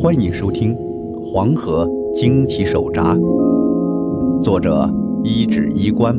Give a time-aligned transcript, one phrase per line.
[0.00, 0.76] 欢迎收听
[1.20, 1.84] 《黄河
[2.14, 3.16] 惊奇手札》，
[4.40, 4.88] 作者
[5.24, 6.16] 一指衣冠，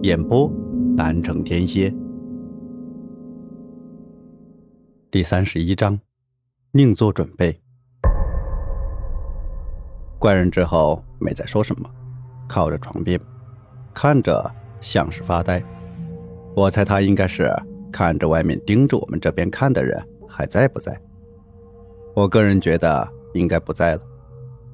[0.00, 0.50] 演播
[0.96, 1.92] 南城天蝎。
[5.10, 6.00] 第三十一章，
[6.70, 7.60] 另做准备。
[10.18, 11.90] 怪人之后没再说什么，
[12.48, 13.20] 靠着床边，
[13.92, 14.50] 看着
[14.80, 15.62] 像是发呆。
[16.56, 17.52] 我猜他应该是
[17.92, 20.98] 看着外面盯着我们这边看的人还在不在。
[22.14, 24.02] 我个人觉得应该不在了，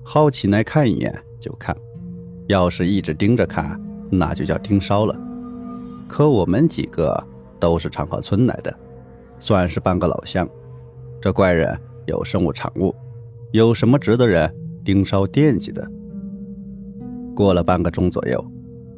[0.02, 1.76] 好奇来看一眼就看，
[2.48, 5.16] 要是一直盯着看，那就叫盯梢了。
[6.08, 7.16] 可我们几个
[7.60, 8.76] 都是长河村来的，
[9.38, 10.48] 算是半个老乡，
[11.20, 12.92] 这怪人有生物产物，
[13.52, 14.52] 有什么值得人
[14.84, 15.88] 盯梢惦记的？
[17.36, 18.44] 过了半个钟左右，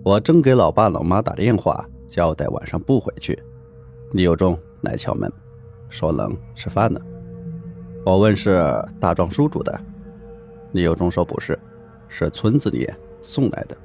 [0.03, 3.39] 我正给老爸老妈打电话交代晚上不回去，
[4.13, 5.31] 李有忠来敲门，
[5.91, 6.99] 说冷吃饭呢。
[8.05, 8.61] 我问是
[8.99, 9.81] 大壮叔煮的，
[10.73, 11.59] 李有忠说不是，
[12.09, 12.89] 是村子里
[13.21, 13.77] 送来的。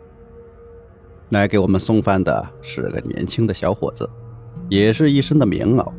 [1.29, 4.09] 来给我们送饭的是个年轻的小伙子，
[4.69, 5.91] 也是一身的棉袄，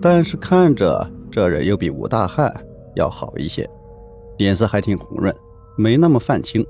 [0.00, 2.52] 但是看着这人又比吴大汉
[2.94, 3.68] 要好一些，
[4.38, 5.34] 脸色还挺红润，
[5.76, 6.66] 没那么泛青，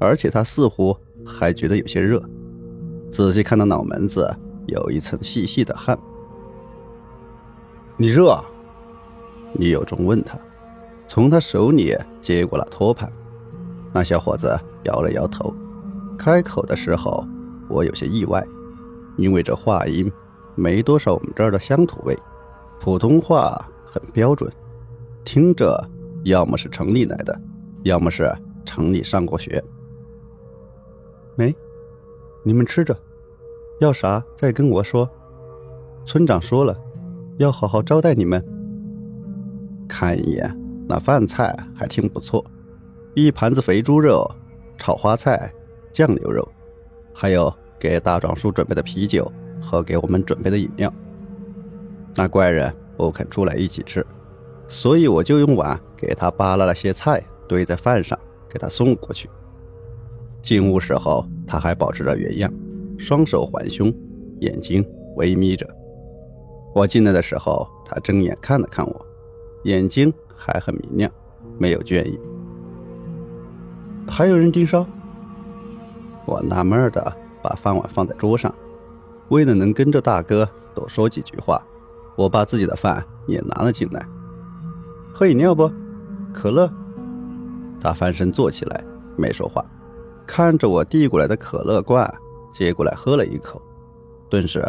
[0.00, 2.22] 而且他似乎还觉得有些热。
[3.12, 4.28] 仔细看他脑门子
[4.66, 5.96] 有一层细细的汗，
[7.96, 8.42] 你热？
[9.54, 10.38] 李有忠问他，
[11.06, 13.10] 从他手里接过了托盘。
[13.92, 15.54] 那小伙子摇了摇头，
[16.18, 17.26] 开口的时候，
[17.68, 18.44] 我有些意外，
[19.16, 20.12] 因为这话音
[20.54, 22.18] 没多少我们这儿的乡土味，
[22.78, 24.52] 普通话很标准，
[25.24, 25.82] 听着
[26.24, 27.40] 要么是城里来的，
[27.84, 28.30] 要么是
[28.64, 29.62] 城里上过学。
[31.34, 31.54] 没，
[32.42, 32.94] 你们吃着，
[33.80, 35.08] 要啥再跟我说。
[36.04, 36.78] 村长说了，
[37.38, 38.44] 要好好招待你们。
[39.88, 40.56] 看一眼，
[40.88, 42.44] 那饭菜还挺不错，
[43.14, 44.28] 一盘子肥猪肉、
[44.76, 45.52] 炒花菜、
[45.92, 46.46] 酱牛肉，
[47.12, 49.30] 还有给大壮叔准备的啤酒
[49.60, 50.92] 和给我们准备的饮料。
[52.14, 54.04] 那怪人不肯出来一起吃，
[54.68, 58.18] 所以我就用碗给他扒拉了些菜堆在饭上，
[58.48, 59.28] 给他送过去。
[60.42, 62.52] 进屋时候，他还保持着原样，
[62.98, 63.92] 双手环胸，
[64.40, 64.84] 眼睛
[65.16, 65.68] 微眯着。
[66.74, 69.05] 我进来的时候，他睁眼看了看我。
[69.66, 71.10] 眼睛还很明亮，
[71.58, 72.16] 没有倦意。
[74.06, 74.86] 还有人盯梢。
[76.24, 78.54] 我纳闷的把饭碗放在桌上，
[79.28, 81.60] 为了能跟着大哥多说几句话，
[82.16, 84.06] 我把自己的饭也拿了进来。
[85.12, 85.68] 喝饮料不？
[86.32, 86.70] 可乐。
[87.80, 88.84] 他翻身坐起来，
[89.16, 89.64] 没说话，
[90.24, 92.08] 看着我递过来的可乐罐，
[92.52, 93.60] 接过来喝了一口。
[94.30, 94.64] 顿时，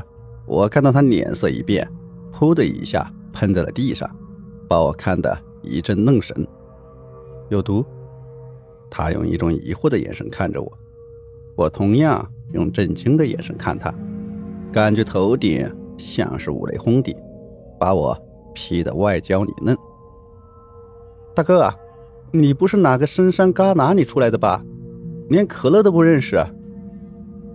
[0.47, 1.87] 我看到他脸色一变，
[2.33, 4.09] 噗的一下喷在了地上。
[4.67, 6.47] 把我看得一阵愣神，
[7.49, 7.85] 有毒。
[8.89, 10.71] 他用一种疑惑的眼神看着我，
[11.55, 13.93] 我同样用震惊的眼神看他，
[14.71, 17.15] 感觉头顶像是五雷轰顶，
[17.79, 18.17] 把我
[18.53, 19.75] 劈得外焦里嫩。
[21.33, 21.73] 大哥，
[22.31, 24.63] 你不是哪个深山旮旯里出来的吧？
[25.29, 26.37] 连可乐都不认识？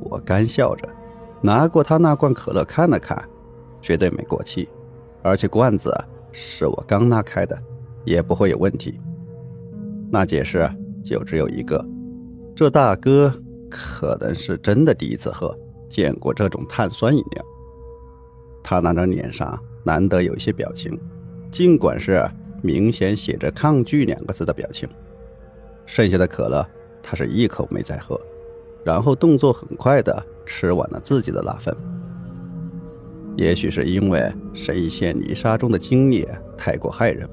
[0.01, 0.89] 我干笑着，
[1.41, 3.17] 拿过他那罐可乐看了看，
[3.81, 4.69] 绝对没过期，
[5.23, 5.93] 而且罐子。
[6.33, 7.57] 是我刚拉开的，
[8.05, 8.99] 也不会有问题。
[10.11, 10.69] 那解释
[11.05, 11.85] 就只有一个：
[12.57, 13.33] 这大哥
[13.71, 15.57] 可能是真的第一次喝，
[15.89, 17.45] 见过这种碳酸饮料。
[18.63, 20.99] 他那张脸上难得有一些表情，
[21.51, 22.25] 尽管是
[22.63, 24.89] 明显写着“抗拒”两个字的表情。
[25.85, 26.67] 剩下的可乐，
[27.03, 28.21] 他是一口没再喝，
[28.85, 31.77] 然后动作很快的吃完了自己的那份。
[33.37, 36.27] 也许是因为深陷泥沙中的经历
[36.57, 37.29] 太过骇人，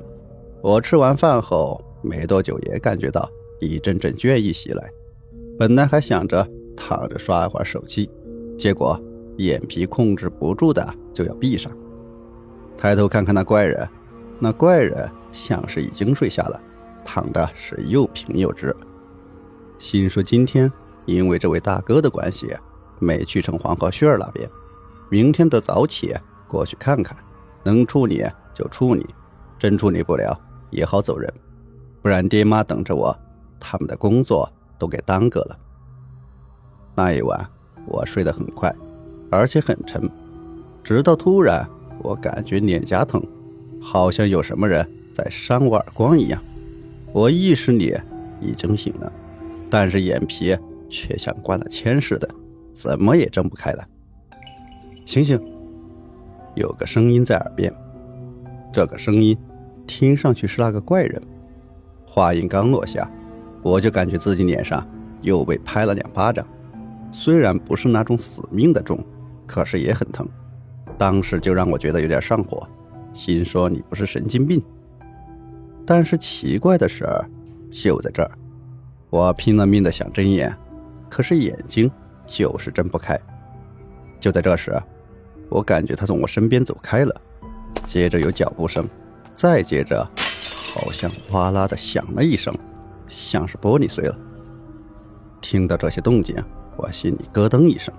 [0.61, 3.29] 我吃完饭后没多久也感觉到
[3.59, 4.89] 一阵阵倦意袭来。
[5.57, 8.09] 本来还想着躺着刷一会儿手机，
[8.57, 8.97] 结果
[9.37, 11.71] 眼皮控制不住的就要闭上。
[12.77, 13.87] 抬头看看那怪人，
[14.39, 16.61] 那怪人像是已经睡下了，
[17.03, 18.73] 躺的是又平又直。
[19.78, 20.72] 心说今天
[21.05, 22.55] 因为这位大哥的关系，
[22.99, 24.49] 没去成黄河穴那边。
[25.09, 26.16] 明天得早起
[26.47, 27.17] 过去看看，
[27.64, 28.23] 能处理
[28.53, 29.06] 就处理，
[29.58, 30.40] 真处理不了
[30.70, 31.32] 也好走人，
[32.02, 33.17] 不然爹妈等着我，
[33.59, 35.58] 他们的工作都给耽搁了。
[36.96, 37.50] 那一晚
[37.85, 38.73] 我睡得很快，
[39.32, 40.09] 而且很沉，
[40.84, 41.67] 直到突然
[42.00, 43.22] 我感觉脸颊疼，
[43.82, 46.41] 好像有什么人在扇我耳光一样。
[47.12, 47.97] 我意识里
[48.40, 49.12] 已经醒了，
[49.70, 50.55] 但是眼皮
[50.90, 52.29] 却像灌了铅似的，
[52.72, 53.84] 怎么也睁不开了。
[55.09, 55.41] 醒醒！
[56.53, 57.73] 有个声音在耳边，
[58.72, 59.35] 这个声音
[59.88, 61.20] 听上去是那个怪人，
[62.06, 63.09] 话音刚落下，
[63.64, 64.88] 我就感觉自己脸上
[65.22, 66.46] 又被拍了两巴掌，
[67.11, 69.03] 虽然不是那种死命的重，
[69.47, 70.29] 可是也很疼。
[70.96, 72.62] 当时就让我觉得有点上火，
[73.12, 74.62] 心说你不是神经病。
[75.88, 77.28] 但是奇怪的事儿，
[77.72, 78.29] 就在这儿，
[79.09, 80.55] 我拼了命的想睁眼，
[81.09, 81.90] 可是眼睛
[82.28, 83.20] 就是睁不开。
[84.20, 84.79] 就在这时，
[85.49, 87.22] 我感觉他从我身边走开了，
[87.85, 88.87] 接着有脚步声，
[89.34, 90.07] 再接着，
[90.73, 92.53] 好像哗啦的响了一声，
[93.07, 94.17] 像是玻璃碎了。
[95.41, 96.35] 听到这些动静，
[96.78, 97.93] 我心里咯噔一声，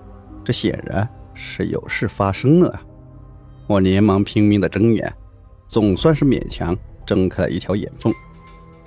[0.45, 2.83] 这显然是有事发生了啊！
[3.67, 5.13] 我连忙拼命的睁眼，
[5.69, 6.77] 总算是勉强。
[7.07, 8.15] 睁开了一条眼缝，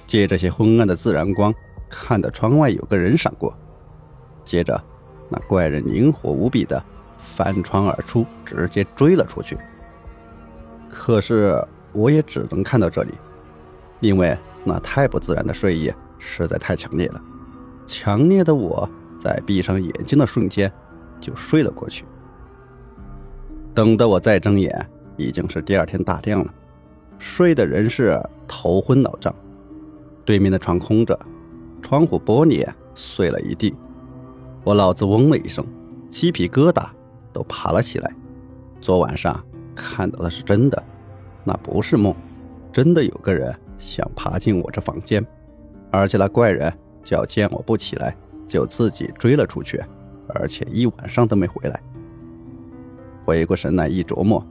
[0.08, 1.54] 借这些昏暗的自然光，
[1.90, 3.54] 看到窗外有个人闪过。
[4.46, 4.82] 接着，
[5.28, 6.82] 那怪人灵活无比的
[7.24, 9.58] 翻窗而出，直接追了出去。
[10.90, 11.60] 可是，
[11.92, 13.14] 我也只能看到这里，
[14.00, 17.22] 因为那太不自然的睡意实在太强烈了。
[17.86, 18.88] 强烈的我
[19.20, 20.72] 在闭上眼睛的瞬间
[21.20, 22.06] 就睡了过去。
[23.74, 26.54] 等到我再睁眼，已经是第二天大亮了。
[27.18, 29.34] 睡的人是头昏脑胀，
[30.24, 31.18] 对面的床空着，
[31.82, 33.74] 窗户玻璃碎了一地。
[34.64, 35.66] 我脑子嗡了一声，
[36.10, 36.86] 鸡皮疙瘩
[37.34, 38.16] 都爬了起来。
[38.80, 39.44] 昨晚上
[39.76, 40.82] 看到的是真的，
[41.44, 42.16] 那不是梦，
[42.72, 45.26] 真的有个人想爬进我这房间，
[45.92, 46.72] 而且那怪人
[47.04, 48.16] 叫见我不起来，
[48.48, 49.84] 就自己追了出去，
[50.30, 51.82] 而且一晚上都没回来。
[53.26, 54.46] 回过神来一琢磨，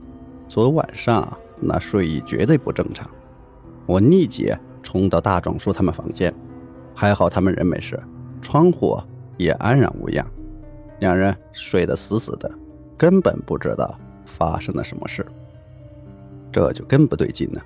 [0.49, 1.39] 昨晚上。
[1.65, 3.09] 那睡意绝对不正常，
[3.87, 4.53] 我立即
[4.83, 6.35] 冲到大壮叔他们房间，
[6.93, 7.97] 还好他们人没事，
[8.41, 8.99] 窗户
[9.37, 10.27] 也安然无恙，
[10.99, 12.51] 两人睡得死死的，
[13.03, 15.27] 根本不知道发生了什么事。
[16.53, 17.61] 这就更不对劲了，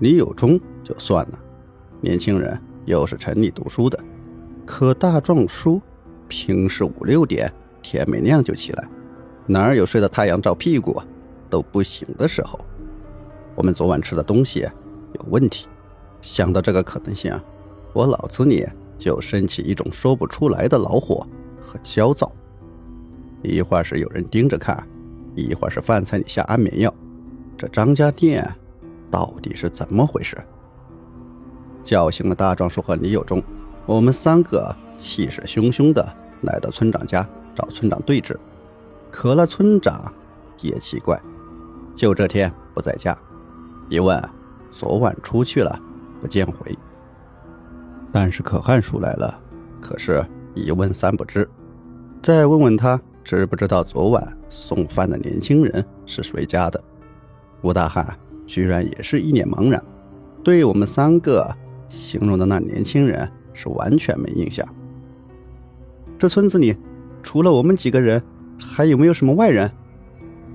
[0.00, 1.38] 李有忠就算了，
[2.00, 3.96] 年轻人又是城里读书的，
[4.66, 5.80] 可大壮叔
[6.26, 8.88] 平时五六点天没亮就起来，
[9.46, 11.00] 哪儿有睡到太阳照屁股
[11.48, 12.58] 都不醒的时候？
[13.54, 14.68] 我们昨晚吃的东西
[15.12, 15.68] 有问题，
[16.20, 17.32] 想到这个可能性，
[17.92, 18.66] 我脑子里
[18.98, 21.24] 就升起一种说不出来的恼火
[21.60, 22.32] 和焦躁。
[23.44, 24.86] 一会儿是有人盯着看，
[25.34, 26.92] 一会儿是饭菜里下安眠药，
[27.56, 28.48] 这张家店
[29.10, 30.36] 到底是怎么回事？
[31.82, 33.42] 叫醒了大壮叔和李有忠，
[33.84, 36.04] 我们三个气势汹汹的
[36.42, 38.38] 来到村长家找村长对质。
[39.10, 40.12] 可那村长
[40.62, 41.20] 也奇怪，
[41.94, 43.16] 就这天不在家。
[43.90, 44.18] 一问，
[44.70, 45.78] 昨晚出去了，
[46.20, 46.76] 不见回。
[48.10, 49.38] 但是可汗叔来了，
[49.80, 50.24] 可是
[50.54, 51.48] 一问三不知。
[52.22, 56.80] 再问问他，知不知道昨晚送饭的年轻人是谁家的？
[57.62, 58.06] 吴大汉
[58.46, 59.82] 居然也是一脸茫然，
[60.44, 61.50] 对我们三个
[61.88, 64.66] 形容的那年轻人是完全没印象。
[66.18, 66.76] 这村子里
[67.22, 68.22] 除了我们几个人，
[68.60, 69.70] 还有没有什么外人？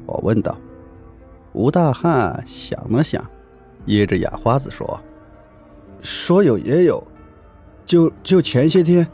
[0.06, 0.56] 我问道。
[1.52, 3.26] 吴大汉想了想，
[3.86, 5.02] 噎着哑花子说
[6.00, 7.06] ：“说有也有，
[7.84, 9.06] 就就前些天，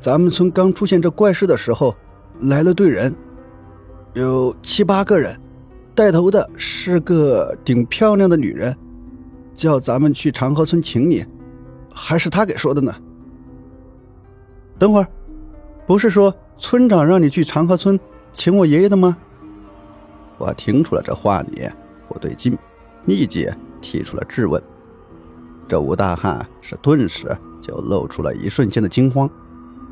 [0.00, 1.94] 咱们村刚出现这怪事的时候，
[2.40, 3.14] 来了队人，
[4.14, 5.38] 有七八个人，
[5.94, 8.76] 带头的是个顶漂亮的女人，
[9.54, 11.24] 叫咱们去长河村请你，
[11.94, 12.94] 还是他给说的呢。
[14.78, 15.08] 等会儿，
[15.86, 17.98] 不是说村长让你去长河村
[18.32, 19.16] 请我爷爷的吗？”
[20.36, 21.66] 我听出了这话里
[22.06, 22.56] 不对劲，
[23.06, 23.48] 立即
[23.80, 24.62] 提出了质问。
[25.66, 29.28] 这吴大汉是顿时就露出了一瞬间的惊慌，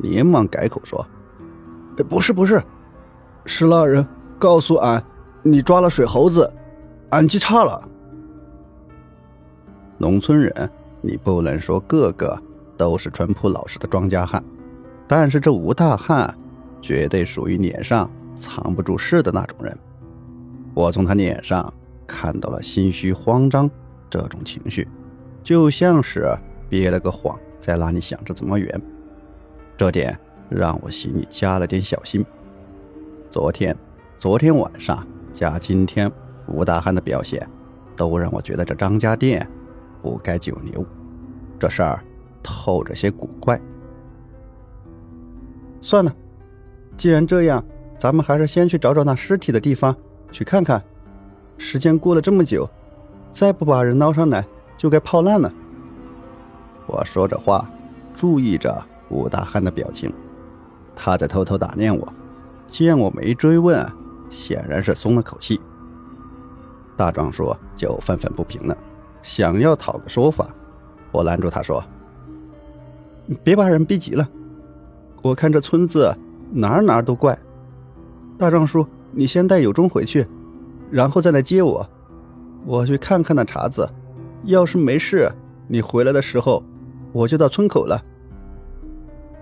[0.01, 1.05] 连忙改口说
[2.03, 2.63] ：“不是不是，
[3.45, 4.05] 是那人
[4.39, 5.03] 告诉俺，
[5.43, 6.51] 你抓了水猴子，
[7.11, 7.89] 俺记差了。”
[9.99, 10.71] 农村人，
[11.01, 12.37] 你不能说个个
[12.77, 14.43] 都是淳朴老实的庄稼汉，
[15.07, 16.35] 但是这吴大汉
[16.83, 19.79] 绝对属于脸上藏不住事的那种人。
[20.75, 21.73] 我从他脸上
[22.07, 23.71] 看到了心虚、慌张
[24.11, 24.89] 这种情绪，
[25.43, 26.37] 就像是
[26.69, 28.83] 憋了个谎，在那里想着怎么圆。
[29.77, 32.25] 这点让我心里加了点小心。
[33.31, 33.77] 昨天、
[34.17, 36.11] 昨天晚上加今天
[36.47, 37.49] 吴大汉的表现，
[37.97, 39.47] 都让我觉得这张家店
[40.03, 40.85] 不该久留。
[41.59, 42.05] 这事儿
[42.43, 43.61] 透着些古怪。
[45.81, 46.15] 算了，
[46.97, 47.65] 既然这样，
[47.97, 49.95] 咱们还是先去找找那尸体的地方。
[50.33, 50.83] 去看看，
[51.59, 52.69] 时间过了这么久，
[53.31, 54.45] 再不把人捞上来，
[54.77, 55.53] 就该泡烂了。
[56.87, 57.71] 我说着话，
[58.15, 60.13] 注意着吴大汉的表情，
[60.95, 62.13] 他在偷偷打量我，
[62.67, 63.87] 见我没追问，
[64.31, 65.61] 显然是松了口气。
[66.97, 68.77] 大壮说就愤愤不平了，
[69.23, 70.49] 想要讨个说法。
[71.11, 71.83] 我拦住他说
[73.43, 74.29] ：“别把人逼急了。
[75.23, 76.15] 我看这村子
[76.53, 77.39] 哪哪都怪。
[78.37, 80.27] 大壮叔，你先带有忠回去，
[80.91, 81.89] 然后再来接我。
[82.65, 83.89] 我去看看那茬子，
[84.45, 85.31] 要是没事，
[85.69, 86.63] 你回来的时候，
[87.13, 88.01] 我就到村口了。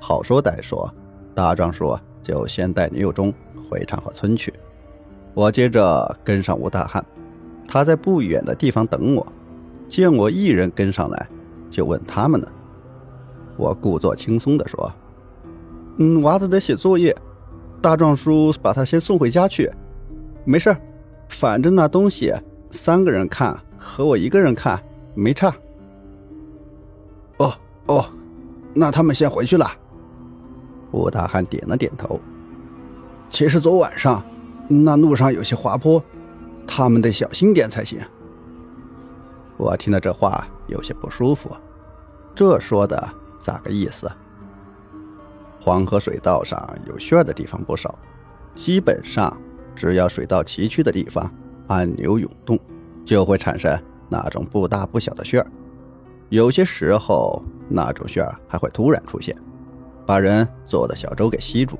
[0.00, 0.92] 好说歹说，
[1.34, 3.32] 大壮叔就先带女友忠
[3.68, 4.52] 回长河村去。
[5.34, 7.04] 我接着跟上吴大汉，
[7.66, 9.26] 他在不远的地方等我。
[9.88, 11.28] 见我一人跟上来，
[11.68, 12.46] 就问他们呢。
[13.56, 14.90] 我故作轻松地说
[15.98, 17.14] ：“嗯，娃子得写作业，
[17.80, 19.70] 大壮叔把他先送回家去。
[20.44, 20.74] 没事
[21.28, 22.32] 反正那东西
[22.70, 24.82] 三个人看和我一个人看
[25.14, 25.54] 没差。”
[27.38, 27.52] 哦
[27.86, 28.06] 哦，
[28.72, 29.66] 那他们先回去了。
[30.92, 32.20] 吴大汉点了点头。
[33.28, 34.22] 其实昨晚上。
[34.68, 36.02] 那路上有些滑坡，
[36.66, 38.00] 他们得小心点才行。
[39.58, 41.54] 我听了这话有些不舒服，
[42.34, 43.06] 这说的
[43.38, 44.11] 咋个意思？
[45.61, 47.94] 黄河水道上有旋的地方不少，
[48.54, 49.37] 基本上
[49.75, 51.30] 只要水道崎岖的地方，
[51.66, 52.58] 暗流涌动，
[53.04, 55.46] 就会产生那种不大不小的旋儿。
[56.30, 59.37] 有些时候，那种旋儿还会突然出现，
[60.12, 61.78] 把人坐的小舟给吸住，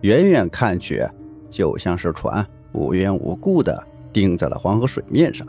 [0.00, 1.06] 远远看去。
[1.50, 5.46] 就像是船无缘无故的定在了黄河水面上，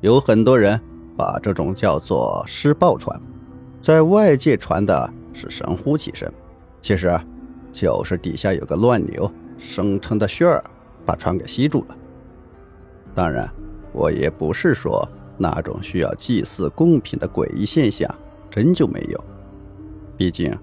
[0.00, 0.80] 有很多人
[1.14, 3.20] 把这种叫做失爆船，
[3.82, 6.32] 在外界传的是神乎其神，
[6.80, 7.20] 其实
[7.70, 10.64] 就是底下有个乱流生成的旋儿
[11.04, 11.96] 把船给吸住了。
[13.14, 13.46] 当然，
[13.92, 15.06] 我也不是说
[15.36, 18.08] 那种需要祭祀贡品的诡异现象
[18.50, 19.22] 真就没有，
[20.16, 20.58] 毕竟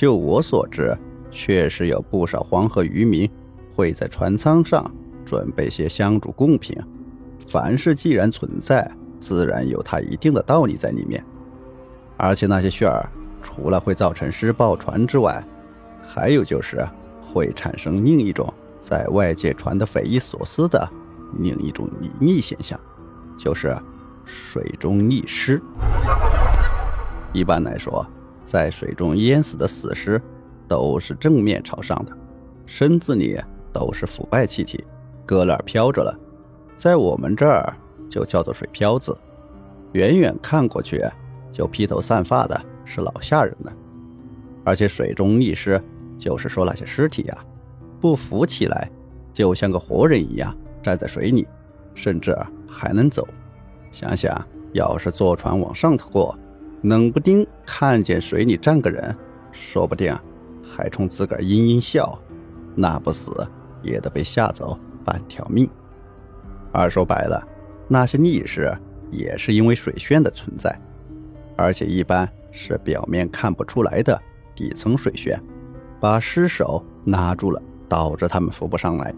[0.00, 0.96] 就我所知，
[1.30, 3.30] 确实有不少黄河渔民。
[3.68, 4.90] 会在船舱上
[5.26, 6.74] 准备些香烛贡品，
[7.38, 8.90] 凡事既然存在，
[9.20, 11.22] 自然有它一定的道理在里面。
[12.16, 13.06] 而且那些旋儿
[13.42, 15.44] 除了会造成失爆船之外，
[16.02, 16.82] 还有就是
[17.20, 20.88] 会产生另一种在外界传的匪夷所思的
[21.40, 22.80] 另一种隐秘现象，
[23.36, 23.76] 就是
[24.24, 25.60] 水中溺尸。
[27.34, 28.06] 一般来说，
[28.50, 30.20] 在水中淹死的死尸
[30.66, 32.12] 都是正面朝上的，
[32.66, 33.40] 身子里。
[33.72, 34.84] 都是腐败气体，
[35.24, 36.12] 搁那儿飘着了，
[36.76, 37.72] 在我们这儿
[38.08, 39.16] 就叫做水漂子。
[39.92, 41.04] 远远看过去，
[41.52, 43.72] 就披头散发的，是老吓人了。
[44.64, 45.80] 而且水中溺尸，
[46.18, 47.38] 就是说那些尸体呀，
[48.00, 48.90] 不浮起来，
[49.32, 50.52] 就像个活人一样
[50.82, 51.46] 站在水里，
[51.94, 53.24] 甚至还能走。
[53.92, 54.36] 想想
[54.72, 56.36] 要是坐船往上头过，
[56.82, 59.16] 冷不丁看见水里站个人，
[59.52, 60.16] 说不定
[60.62, 62.18] 还冲自个儿阴阴笑，
[62.74, 63.30] 那不死。
[63.82, 65.66] 也得被吓走半条命。
[66.70, 67.42] 而说白了，
[67.88, 68.70] 那些溺尸
[69.10, 70.78] 也是因为水旋的存在，
[71.56, 74.20] 而且一般是表面看不出来的
[74.54, 75.42] 底层水旋，
[75.98, 79.14] 把尸首拉住了，导致他们浮不上来。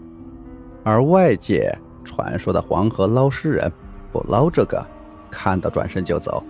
[0.81, 3.69] 而外界传说的黄河捞尸人
[4.13, 4.81] 不捞这个，
[5.29, 6.41] 看到转身就走，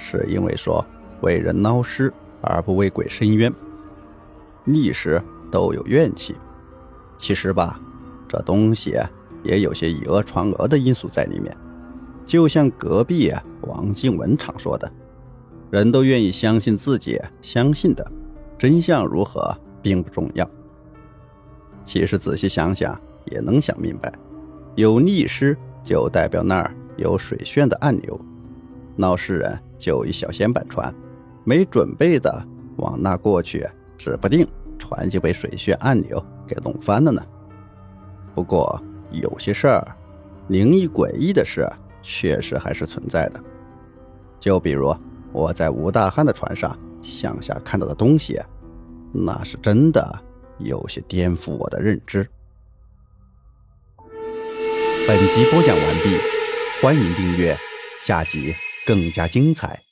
[0.00, 0.84] 是因为说
[1.20, 3.52] 为人捞尸而不为鬼伸冤，
[4.66, 6.34] 溺尸都有怨气。
[7.18, 7.78] 其实吧，
[8.26, 8.96] 这东西
[9.44, 11.54] 也有些以讹传讹的因素在里面。
[12.24, 14.90] 就像隔壁王静文常说的
[15.70, 18.10] ：“人都愿意相信自己相信的，
[18.56, 20.48] 真相如何并不重要。”
[21.84, 24.12] 其实仔细想想也能想明白，
[24.76, 28.18] 有溺尸就代表那儿有水旋的暗流，
[28.96, 30.94] 闹事人就一小舷板船，
[31.42, 32.46] 没准备的
[32.76, 33.66] 往那过去，
[33.98, 34.46] 指不定
[34.78, 36.24] 船就被水穴暗流。
[36.46, 37.24] 给弄翻了呢。
[38.34, 38.82] 不过
[39.12, 39.96] 有些事儿，
[40.48, 41.64] 灵异诡异的事
[42.02, 43.40] 确实还是存在的。
[44.40, 44.92] 就比如
[45.30, 48.40] 我在吴大汉的船上向下看到的东西，
[49.12, 50.02] 那是真的
[50.58, 52.28] 有些颠覆我的认知。
[55.06, 56.16] 本集播讲完毕，
[56.82, 57.56] 欢迎订阅，
[58.00, 58.52] 下集
[58.86, 59.82] 更加精彩。